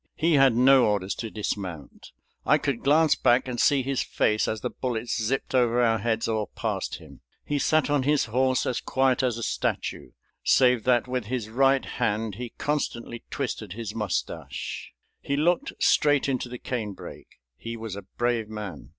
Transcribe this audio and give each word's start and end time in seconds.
He 0.15 0.33
had 0.33 0.55
no 0.55 0.85
orders 0.85 1.13
to 1.13 1.29
dismount. 1.29 2.11
I 2.43 2.57
could 2.57 2.81
glance 2.81 3.13
back 3.13 3.47
and 3.47 3.59
see 3.59 3.83
his 3.83 4.01
face 4.01 4.47
as 4.47 4.61
the 4.61 4.71
bullets 4.71 5.23
zipped 5.23 5.53
over 5.53 5.79
our 5.83 5.99
heads 5.99 6.27
or 6.27 6.47
past 6.55 6.95
him. 6.95 7.21
He 7.45 7.59
sat 7.59 7.87
on 7.87 8.01
his 8.01 8.25
horse 8.25 8.65
as 8.65 8.81
quiet 8.81 9.21
as 9.21 9.37
a 9.37 9.43
statue, 9.43 10.13
save 10.43 10.85
that 10.85 11.07
with 11.07 11.25
his 11.25 11.49
right 11.49 11.85
hand 11.85 12.33
he 12.33 12.51
constantly 12.57 13.21
twisted 13.29 13.73
his 13.73 13.93
mustache. 13.93 14.91
He 15.21 15.37
looked 15.37 15.71
straight 15.79 16.27
into 16.27 16.49
the 16.49 16.57
cane 16.57 16.93
brake. 16.93 17.39
He 17.55 17.77
was 17.77 17.95
a 17.95 18.01
brave 18.17 18.49
man. 18.49 18.89